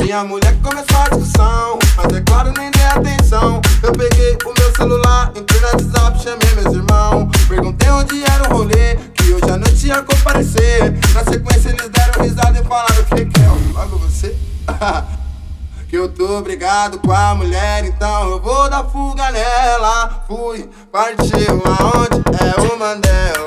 Minha 0.00 0.24
mulher 0.24 0.56
começou 0.60 0.98
a 0.98 1.08
discussão, 1.08 1.78
mas 1.96 2.12
é 2.12 2.20
claro, 2.22 2.52
nem 2.58 2.72
dei 2.72 2.82
atenção. 2.86 3.62
Eu 3.84 3.92
peguei 3.92 4.36
o 4.44 4.52
meu 4.58 4.74
celular, 4.74 5.30
entrei 5.36 5.60
no 5.60 5.66
WhatsApp, 5.68 6.20
chamei 6.20 6.54
meus 6.56 6.74
irmãos. 6.74 7.30
Perguntei 7.48 7.88
onde 7.90 8.24
era 8.24 8.52
o 8.52 8.56
rolê, 8.56 8.96
que 9.14 9.32
hoje 9.32 9.50
à 9.50 9.56
noite 9.56 9.86
ia 9.86 10.02
comparecer. 10.02 10.92
Na 11.14 11.22
sequência, 11.22 11.68
eles 11.68 11.88
deram 11.88 11.99
você? 14.00 14.36
que 15.88 15.96
eu 15.96 16.08
tô 16.08 16.40
brigado 16.40 17.00
com 17.00 17.10
a 17.10 17.34
mulher, 17.34 17.84
então 17.84 18.30
eu 18.30 18.40
vou 18.40 18.70
dar 18.70 18.84
fuga 18.84 19.30
nela. 19.32 20.24
Fui, 20.28 20.70
partiu 20.92 21.62
aonde 21.66 22.22
é 22.38 22.60
o 22.60 22.78
Mandela. 22.78 23.39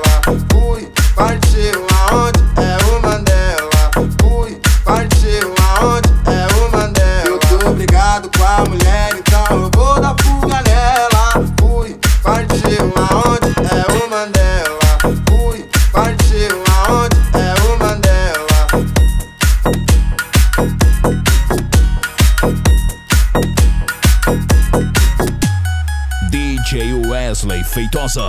Wesley 27.34 27.64
Feitosa. 27.64 28.22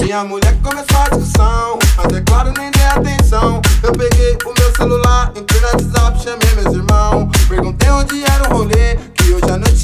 Minha 0.00 0.24
mulher 0.24 0.56
começou 0.60 0.98
a 0.98 1.08
discussão, 1.08 1.78
mas 1.96 2.12
é 2.12 2.20
claro, 2.22 2.52
nem 2.58 2.68
dei 2.72 2.84
atenção. 2.84 3.62
Eu 3.80 3.92
peguei 3.92 4.36
o 4.44 4.52
meu 4.58 4.76
celular, 4.76 5.32
entrei 5.36 5.60
no 5.60 5.66
WhatsApp, 5.68 6.20
chamei 6.20 6.54
meus 6.56 6.74
irmãos 6.74 7.03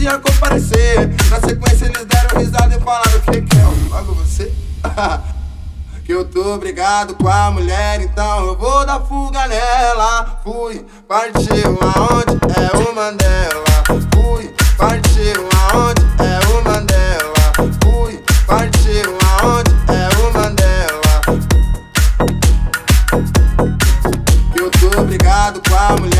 polícia 0.01 0.19
comparecer. 0.19 1.09
Na 1.31 1.41
sequência 1.41 1.87
eles 1.87 2.07
deram 2.07 2.41
risada 2.41 2.75
e 2.75 2.81
falaram: 2.81 3.19
O 3.19 3.21
que, 3.21 3.43
que 3.43 3.57
é? 3.57 3.67
o 3.67 4.15
você? 4.15 4.53
que 6.05 6.13
eu 6.13 6.25
tô 6.25 6.57
brigado 6.59 7.15
com 7.15 7.29
a 7.29 7.51
mulher, 7.51 8.01
então 8.01 8.47
eu 8.47 8.57
vou 8.57 8.87
dar 8.87 9.01
fuga 9.01 9.47
nela. 9.47 10.41
Fui, 10.43 10.85
partiu 11.07 11.79
aonde 11.83 12.39
é 12.57 12.77
o 12.77 12.95
Mandela. 12.95 13.65
Fui, 14.15 14.55
partiu 14.77 15.49
aonde 15.71 16.03
é 16.19 16.41
o 16.49 16.65
Mandela. 16.65 17.53
Fui, 17.85 18.23
partiu 18.47 19.19
aonde 19.39 19.71
é 19.89 20.09
o 20.19 20.33
Mandela. 20.33 21.21
Que 24.53 24.61
eu 24.61 24.71
tô 24.71 25.05
brigado 25.05 25.61
com 25.69 25.77
a 25.77 25.97
mulher. 25.97 26.20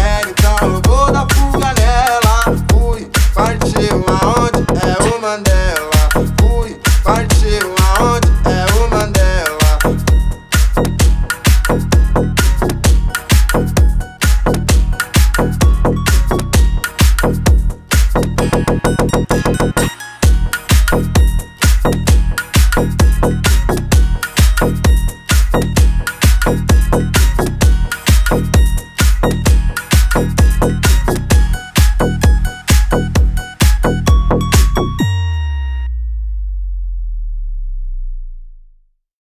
Mandela. 5.31 6.09
Fui, 6.41 6.77
partiu 7.05 7.73
aonde 7.97 8.27
é 8.47 8.67
o 8.75 8.91
Mandela. 8.91 9.61
Thank 29.21 29.60